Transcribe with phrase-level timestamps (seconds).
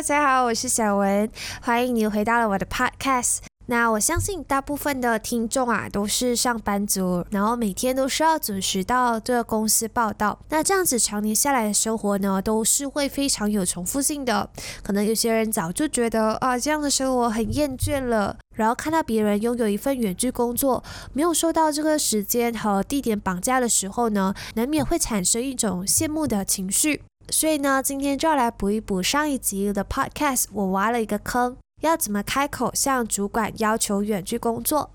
[0.00, 3.40] 大家好，我是小文，欢迎你回到了我的 podcast。
[3.66, 10.38] 那我相信大部分的听众啊都是上班族，然后每天都需要准时到这个公司报道。
[10.48, 14.48] 那这样子常年下来的生活呢，都是会非常有重复性的。
[14.82, 20.82] 可能有些人早就觉得啊，这样的生活很厌倦了，然后看到别人拥有一份远距工作，
[21.12, 27.02] 没有受到这个时间和地点绑架的时候呢，难免会产生一种羡慕的情绪。
[27.30, 31.56] 所以呢，今天就要来补一补上一集的 podcast，我挖了一个坑。
[31.80, 34.90] 要怎么开口向主管要求远距工作？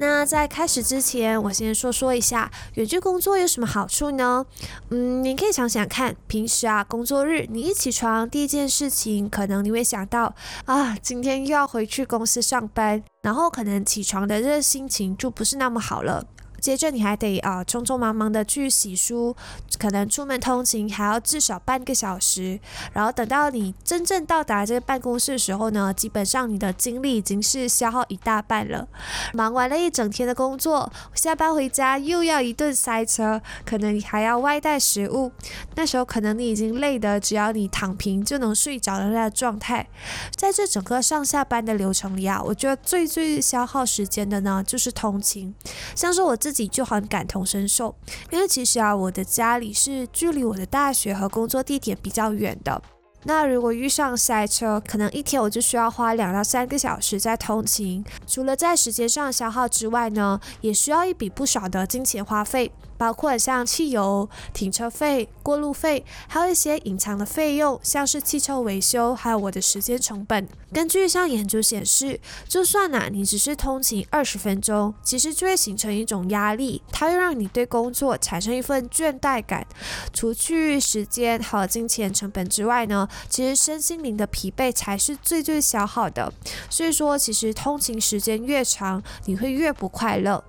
[0.00, 4.46] 那在开始之前，我先说说一下远距工作有什么好处呢？
[4.88, 16.24] 嗯，你可以想想看，平时啊，工作日你一起床，第一件事情可能你会想到啊，今天又要回去公司上班，然后可能起床的这个心情就不是那么好了。
[16.60, 19.34] 接着你还得啊匆匆忙忙的去洗漱，
[19.78, 22.60] 可能出门通勤还要至少半个小时，
[22.92, 28.86] 然后等到你真正到达这个办公室的时候呢，基本上你的精力已经是消耗一大半了。
[29.32, 35.32] 忙完了一整天的工作，下班回家又要一顿塞车，可能你还要外带食物，
[35.76, 39.88] 那时候可能你已经累得只要你躺平就能睡着的那状态。
[40.36, 45.54] 在这整个上下班的流程里啊，我觉得最最消耗时间的呢就是通勤，
[45.96, 46.49] 像是我自。
[46.50, 47.94] 自己就很感同身受，
[48.28, 52.82] 因为其实啊，我的家里是距离我的大学和工作地点比较远的。
[53.22, 58.04] 那如果遇上塞车，可能一天我就需要花两到三个小时在通勤。
[58.26, 62.72] 除了在时间上消耗之外呢，也需要一笔不少的金钱花费。
[63.00, 70.46] 包括像汽油、停车费、过路费，还有一些隐藏的费用，像是汽车维修，还有我的时间成本。
[70.70, 79.66] 根据一项研究显示，就算呐你只是通勤二十分钟，其实就会形成一种压力，它会让你对工作产生一份倦怠感。
[80.12, 86.30] 除去时间和金钱成本之外呢，其实身心灵的疲惫才是最最消耗的。
[86.68, 90.44] 所以说，其实通勤时间越长，你会越不快乐。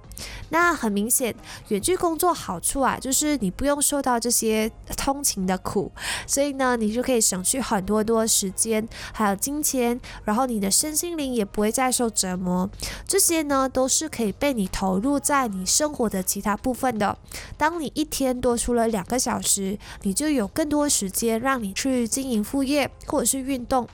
[0.50, 1.34] 那很明显，
[1.70, 5.92] 远距工作好处啊，就是你不用受到这些通勤的苦，
[6.28, 12.70] 所以呢，你就可以省去很多多时间，还有金钱，然后你的身心灵也不会再受折磨。
[13.08, 17.18] 这些呢，都是可以被你投入在你生活的其他部分的。
[17.58, 23.88] 当你一天多出了两个小时，你就有更多时间让你去经营副业或者是运动。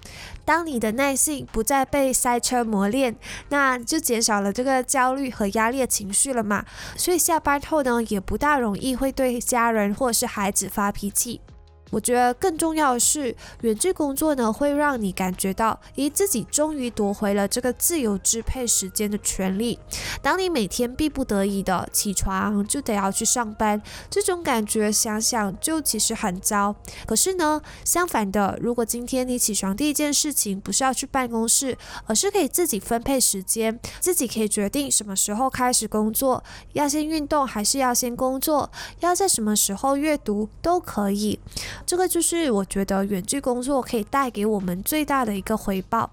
[0.47, 3.13] 当你的耐性不再被塞车磨练，
[3.49, 6.63] 那就减少了这个焦虑和压力的情绪了嘛。
[6.95, 11.41] 所以下班后呢，也不大容易会对家人或是孩子发脾气。
[11.89, 19.79] 我觉得更重要的是，远距工作呢，会让你感觉到，咦，自己终于夺回了这个自由支配时间的权利。
[20.21, 26.75] 当你每天逼不得已的起床就得要去上班，这种感觉想想就其实很糟。
[27.05, 36.43] 可是呢，相反的，如果今天你起床第一件事情不是要去办公室，而是可以自己分配时间，自己可以决定什么时候开始工作，
[36.73, 38.69] 要先运动还是要先工作，
[38.99, 41.39] 要在什么时候阅读都可以。
[41.85, 46.11] 这个就是我觉得远距工作可以带给我们最大的一个回报。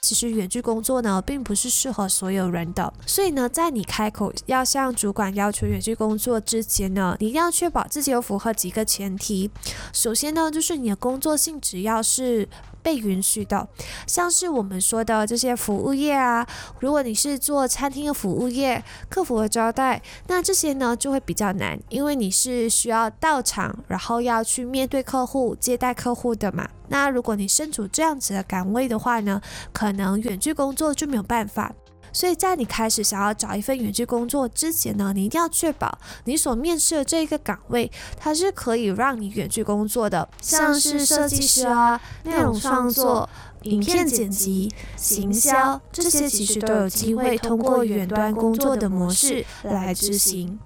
[0.00, 9.50] 其实远距工作呢，并不是适合所有人的，所以呢，在你开口要向主管要求远距工作之前呢，你一定要确保自己有符合几个前提。
[9.92, 12.48] 首先呢，就是你的工作性质要是。
[12.82, 13.68] 被允许的，
[14.06, 16.46] 像是我们说的这些服务业啊，
[16.80, 26.68] 如果你是做餐厅的服务业，客服的招待，那这些呢就会比较难，因为你是需要到场，然后要去面对客户、接待客户的嘛。
[26.88, 29.40] 那如果你身处这样子的岗位的话呢，
[29.72, 31.72] 可能远距工作就没有办法。
[32.12, 43.28] 所以在你开始想要找一份远距工作之前呢，你一定要确保你所面试的这一个岗位，它是可以让你远距工作的，像是设计师啊、内容创作、
[43.62, 50.58] 影片剪辑、行销这些，其实都有机会通过远端工作的模式来执行。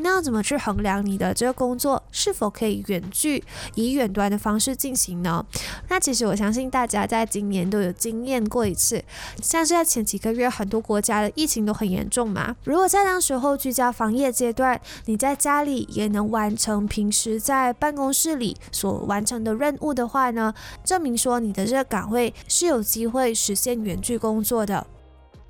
[0.00, 3.42] 那要怎么去衡量你的这个工作是否可以远距
[3.74, 5.44] 以远端的方式进行呢？
[5.88, 9.02] 那其实我相信大家在今年都有经验过一次，
[9.42, 12.56] 像是在前几个月，很多国家的疫情都很严重嘛。
[12.64, 20.54] 如果在当时候居家防疫阶段，你在家里也能完成平时在办公室里所完成的任务的话呢，
[20.84, 24.86] 证明说你的这个岗位是有机会实现远距工作的。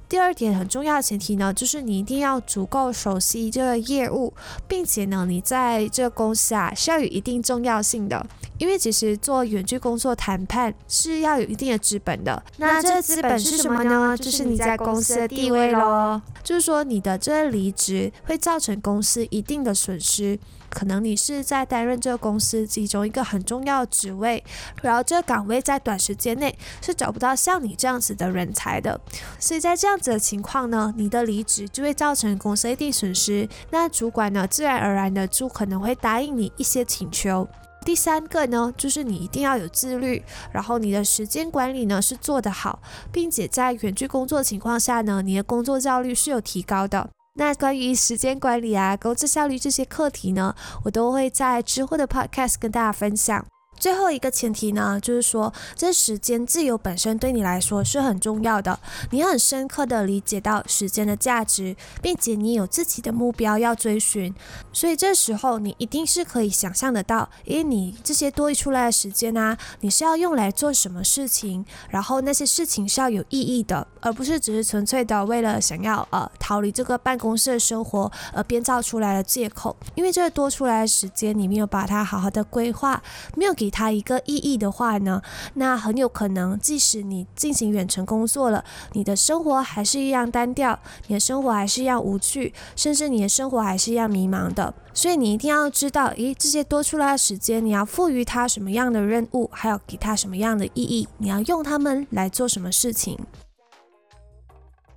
[0.08, 4.32] 第二点很重要的前提呢，就是你一定要足够熟悉这个业务，
[4.66, 8.24] 并且呢，你在这个公司啊是要有一定重要性的。
[8.56, 12.42] 因为其实做远距工作谈判是要有一定的资本的。
[12.56, 14.16] 那这资本是什么呢？
[14.16, 16.20] 就是你在公司的地位喽。
[16.42, 20.38] 就是说你的这个离职会造成公司一定的损失。
[20.70, 24.42] 可能你是在担任这个公司其中一个很重要的职位，
[24.82, 29.00] 然后这个岗位在短时间内是找不到像你这样子的人才的。
[29.38, 33.48] 所以在这样子的情况呢，你的离职就会造成公司一定损失。
[33.70, 37.48] 那主管呢，自然而然的就可能会答应你一些请求。
[37.84, 40.22] 第三个呢，就是你一定要有自律，
[40.52, 47.08] 然后你的时间管理呢是做得好，并且在远距工作情况下呢，你的工作效率是有提高的。
[47.38, 53.46] 那关于时间管理啊、工作效率这些课题呢，我都会在之后的 podcast 跟大家分享。
[53.78, 58.78] 最后一个前提呢，就是说，这时间自由本身对你来说是很重要的。
[59.10, 64.34] 你很深刻的理解到时间的价值，并且你有自己的目标要追寻，
[64.72, 79.76] 所以这时候你一定是可以想象得到，因为你这些多出来的时间啊，你是要用来做什么事情，然后那些事情是要有意义的，而不是只是纯粹的为了想要呃逃离这个办公室的生活而编造出来的借口。
[79.94, 83.00] 因为这个多出来的时间，你没有把它好好的规划，
[83.36, 83.67] 没有给。
[83.68, 85.20] 给他一个意义的话呢，
[85.52, 90.78] 那很有可能，即使你进行远程工作了，你的生活还是一样单调，
[91.08, 94.72] 你的生活还是一样无趣，甚至你的生活还是一样迷茫的。
[94.94, 103.18] 所以你一定要知道，诶，这些多出来的时间，你要赋予它什么样的任务，还要给它什么样的意义，你要用它们来做什么事情。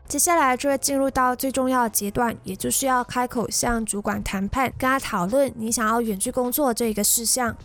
[0.08, 7.56] 接下来就会进入到最重要的阶段，也就是要开口向主管谈判，跟他讨论你想要远距工作这一个事项。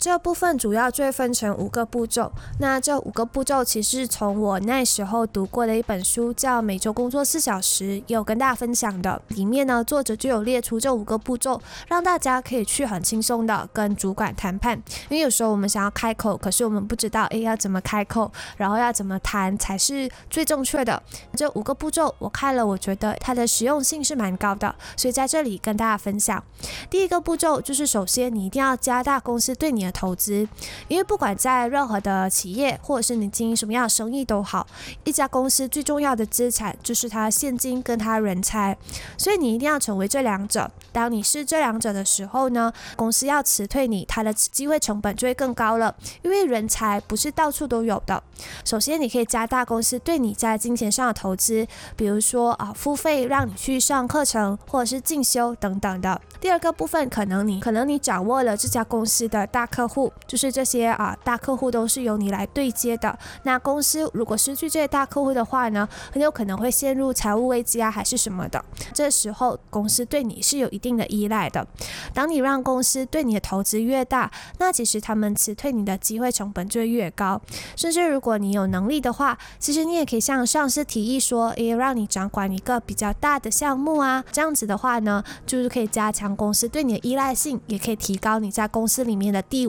[0.00, 2.32] 这部分主要就会分成五个步骤。
[2.58, 9.20] 那这五个步骤其实从我那时候读过的一本书，叫《每周工作四小时》，也有跟大家分享的。
[9.28, 14.74] 里面呢，作者就有列出这五个步骤，让大家可以去很轻松的跟主管谈判。
[15.10, 21.02] 因为有时候我们想要开口，可是我们不知道，诶，要怎么开口，然后要怎么谈才是最正确的。
[21.36, 26.42] 这五个步骤我看了，我觉得它的实用性是蛮高的，所以在这里跟大家分享。
[26.88, 29.89] 第一个步骤就是，首先你一定要加大公司对你。
[29.92, 30.46] 投资，
[30.88, 34.66] 因为不管在任何的企业，或者是你经营什么样的生意都好，
[35.04, 38.76] 一家公司最重要的资产就是它现金跟它人才，
[39.16, 40.70] 所以你一定要成为这两者。
[40.92, 48.22] 当你是这两者的时候呢，公司要辞退你，它的机会成本就会更高了，因为人才不是到处都有的。
[48.64, 56.20] 首先，你可以加大公司对你在金钱上的投资，比如说啊，付费让你去上课程，或者是进修等等的。
[56.40, 63.18] 第二个部分，可能你可能你掌握了这家公司的大客户，就是这些啊大客户都是由你来对接的。
[63.44, 68.62] 那公司如果失去这些大客户的话呢，很有可能会陷入财务危机啊，还是什么的。
[68.92, 71.66] 这时候公司对你是有一定的依赖的。
[72.12, 77.40] 当你让公司对你的投资越大，那其实他们辞退你的机会成本就越高。
[77.76, 86.30] 甚至如果你有能力的话，其实你也可以向上司提议说，诶，让你掌管一个比较大的项目啊，这样子的话呢，就是可以加强。
[86.36, 89.66] 公司对你的依赖性，也可以提高你在公司里面的地，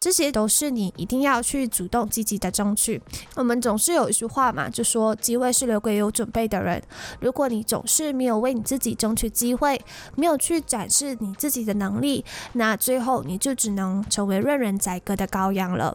[0.00, 3.02] 这些都是你一定要去主动积极的争取。
[3.36, 6.82] 我们总是有一句话嘛，就说机会是留给有准备的人。
[7.20, 9.78] 如果你总是没有为你自己争取机会，
[10.16, 15.94] 没有去展示你自己的能力，那最后你就只能成为任人宰割的羔羊了。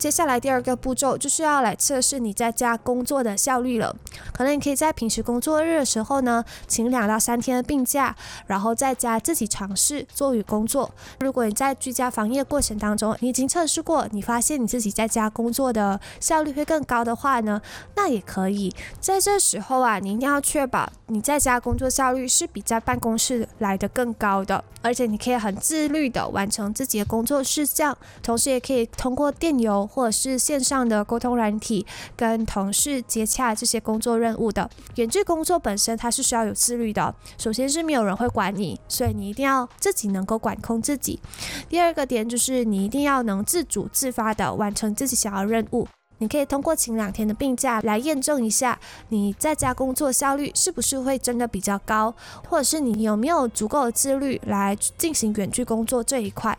[0.00, 3.94] 接下来第二个步骤就是要来测试你在家工作的效率了。
[4.32, 8.16] 可能你可以在平时工作日的时候呢，请两到三天的病假，
[8.46, 10.90] 然后在家自己尝试做与工作。
[11.18, 17.60] 如果你在居家防疫过程当中，你已经测试过，你发现你自己在家工作的效率会更高的话呢，
[17.94, 18.74] 那也可以。
[19.00, 29.89] 在这时候啊，你一定要确保你在家工作效率是比在办公室来的更高的，而且你可以很自律的完成自己的工作事项，同时也可以通过电邮。
[29.90, 31.84] 或者是线上的沟通软体，
[32.16, 37.14] 跟同事接洽这些工作任务的远距工作本身，它是需要有自律的。
[37.36, 41.20] 首先是没有人会管你，所以你一定要自己能够管控自己。
[41.68, 45.86] 第二个点就是你一定要能自主自发的完成自己想要任务。
[46.18, 48.78] 你可以通过请两天的病假来验证一下
[49.08, 52.14] 你在家工作效率是不是会真的比较高，
[52.46, 56.58] 或者是你有没有足够的自律来进行远距工作这一块。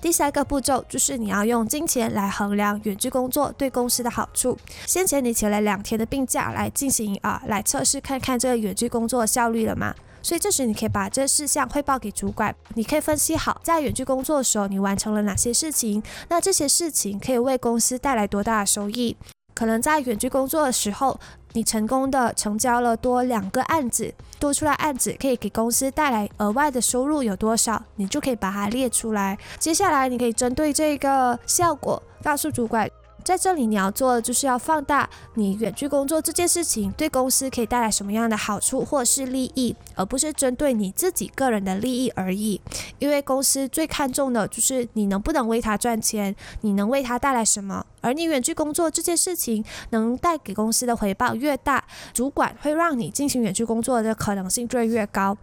[0.00, 4.56] 第三个步骤就是你要用金钱来衡量远距工作对公司的好处。
[4.86, 9.94] 先前你请了两天的病假来进行啊，来测试看看这个远距工作效率了吗？
[10.22, 19.16] 所以这时你可以把这事项汇报给主管，你可以分析好在远距工作的时候你完成了哪些事情，那这些事情可以为公司带来多大的收益。
[19.58, 21.18] 可能在远距工作的时候，
[21.52, 29.36] 你成功的成交了多两个案子，多出来案子可以给公司带来额外的收入有多少，你就可以把它列出来。
[29.58, 32.88] 接下来你可以针对这个效果告诉主管。
[33.24, 42.60] 在这里，你要做的就是要放大你远距工作这件事情对公司可以带来什么样的好处或是利益，而不是针对你自己个人的利益而已。
[42.98, 47.84] 因为公司最看重的就是你能不能为他赚钱，你能为他带来什么。
[48.00, 51.84] 而你远距工作这件事情能带给公司的回报越大，
[52.14, 55.36] 主管会让你进行远距工作的可能性就越高。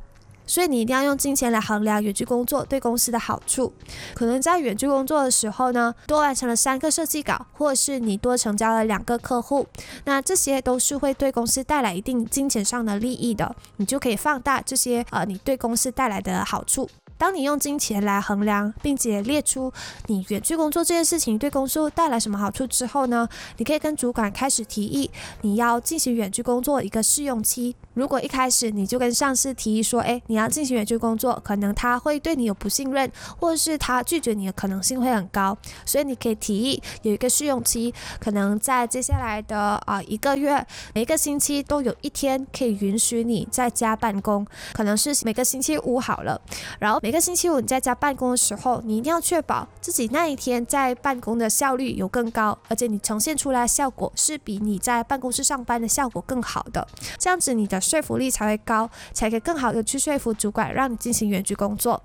[0.46, 3.74] 所以你一定要用金钱来衡量远距工作对公司的好处。
[4.14, 9.68] 可能在远距工作的时候呢，多完成了三个设计稿，或是你多成交了两个客户，
[10.06, 13.56] 那这些都是会对公司带来一定金钱上的利益的。
[13.78, 16.90] 你就可以放大这些呃你对公司带来的好处。
[17.18, 19.72] 当你用金钱来衡量，并且列出
[20.08, 25.10] 你远距工作这件事情对公司带来什么好处之后呢，你可以跟主管开始提议，
[25.42, 27.76] 你要进行远距工作一个试用期。
[27.94, 35.58] 如果一开始你就跟上司提议说，哎，你要进行远距工作，可能他会对你有不信任，或者是他拒绝你的可能性会很高。
[35.86, 46.42] 所以你可以提议有一个试用期，可能在接下来的啊一个月，每一个星期都有一天可以允许你在家办公，可能是每个星期五好了，
[46.78, 47.00] 然后。
[47.06, 56.88] 每个星期五你在家办公的时候，你一定要确保自己那一天在办公的效率有更高，而且你呈现出来的效果是比你在办公室上班的效果更好的。
[57.20, 62.02] 这样子你的说服力才会高，才可以更好的去说服主管让你进行远距工作。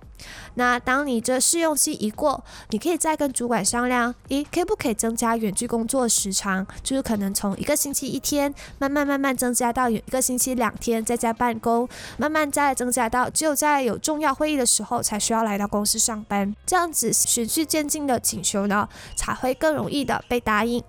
[0.54, 6.66] 那当你这试用期一过，你可以再跟主管商量，咦，可不可以增加远距工作时长？
[6.82, 16.54] 就是可能从一个星期一天，慢慢慢慢增加到一个星期两天在家办公，慢慢再增加到只有在有重要会议的时候才需要来到公司上班。
[16.66, 20.82] 这样子循序渐进的请求呢，才会更容易的被答应。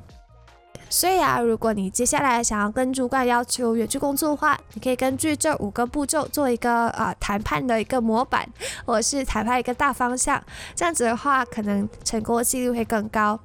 [0.91, 8.45] 所以啊，如果你接下来想要跟主管要求远距工作的话，你可以根据这五个步骤做一个呃谈判的一个模板，
[8.85, 10.43] 或者是谈判一个大方向，
[10.75, 13.39] 这样子的话，可能成功的几率会更高。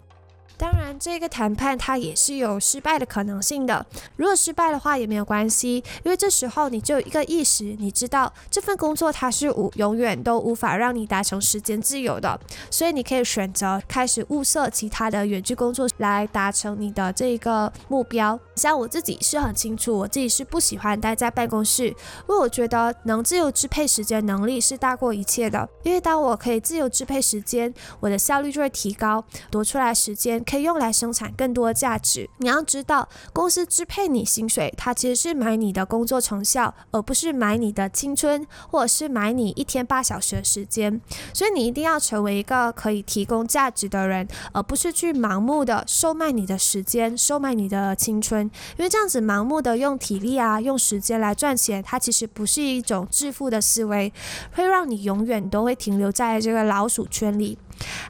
[0.59, 3.85] 当然，这个谈判它也是有失败的可能性的。
[4.17, 18.39] 如果失败的话也没有关系，因为这时候你就有一个意识，你知道这份工作它是无永远都无法让你达成时间自由的，所以你可以选择开始物色其他的远距工作来达成你的这个目标。
[18.55, 21.95] 像我自己是很清楚，我自己是不喜欢待在办公室，因
[22.29, 25.69] 为我觉得能自由支配时间能力是大过一切的。
[25.83, 30.43] 因为当我可以自由支配时间，我的效率就会提高，多出来时间。
[30.49, 32.31] 可以用来生产更多价值。
[32.39, 41.01] 你要知道，公司支配你薪水，它其实是买你的工作成效，而不是买你的青春，或者是买你一天八小时的时间。
[41.35, 48.49] 所以你一定要成为一个可以提供价值的人，而不是去盲目的售卖你的时间，售卖你的青春。
[48.79, 54.13] 因为这样子盲目的用体力啊，用时间来赚钱，它其实不是一种致富的思维，
[54.53, 57.59] 会让你永远都会停留在这个老鼠圈里。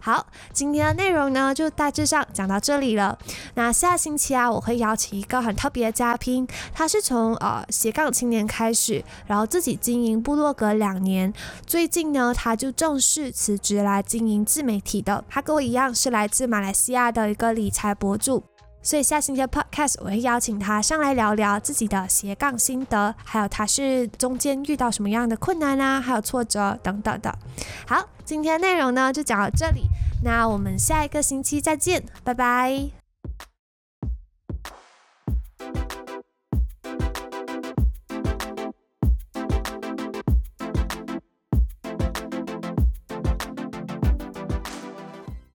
[0.00, 3.18] 好，今天的内容呢就大致上讲到这里了。
[3.54, 11.32] 那下星期啊，我会邀请一个很特别的嘉宾，他是从呃斜杠青年开始，然后自己经营部落格两年，
[11.66, 15.24] 最近呢他就正式辞职来经营自媒体的。
[15.28, 18.42] 他跟我一样是来自马来西亚的一个理财博主。
[18.86, 27.36] 所以下星期的 podcast 我会邀请他上来聊聊自己的斜杠心得，还有他是中间遇到什么样的困难啊，还有挫折等等的。
[27.84, 29.88] 好，今天的内容呢就讲到这里，
[30.22, 32.95] 那我们下一个星期再见，拜拜。